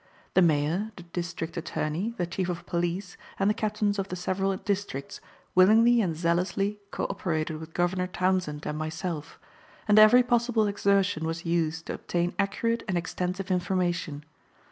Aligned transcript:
The 0.33 0.41
mayor, 0.41 0.91
the 0.95 1.03
district 1.03 1.57
attorney, 1.57 2.15
the 2.17 2.25
chief 2.25 2.49
of 2.49 2.65
police, 2.65 3.17
and 3.37 3.47
the 3.47 3.53
captains 3.53 3.99
of 3.99 4.07
the 4.07 4.15
several 4.15 4.57
districts, 4.57 5.21
willingly 5.53 6.01
and 6.01 6.15
zealously 6.15 6.79
co 6.89 7.03
operated 7.03 7.59
with 7.59 7.75
Governor 7.75 8.07
Townsend 8.07 8.65
and 8.65 8.79
myself, 8.79 9.37
and 9.87 9.99
every 9.99 10.23
possible 10.23 10.65
exertion 10.65 11.23
was 11.27 11.45
used 11.45 11.85
to 11.85 11.93
obtain 11.93 12.33
accurate 12.39 12.81
and 12.87 12.97
extensive 12.97 13.51
information. 13.51 14.25